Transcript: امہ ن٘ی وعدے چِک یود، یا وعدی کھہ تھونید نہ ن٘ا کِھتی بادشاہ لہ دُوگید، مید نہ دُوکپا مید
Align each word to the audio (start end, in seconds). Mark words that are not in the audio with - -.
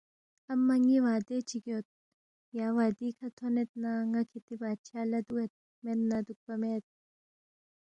امہ 0.51 0.75
ن٘ی 0.83 0.97
وعدے 1.05 1.37
چِک 1.49 1.63
یود، 1.71 1.87
یا 2.59 2.67
وعدی 2.77 3.09
کھہ 3.17 3.27
تھونید 3.37 3.69
نہ 3.81 3.91
ن٘ا 4.09 4.21
کِھتی 4.29 4.55
بادشاہ 4.61 5.07
لہ 5.11 5.19
دُوگید، 5.27 5.51
مید 5.83 5.99
نہ 6.09 6.17
دُوکپا 6.25 6.55
مید 6.61 6.83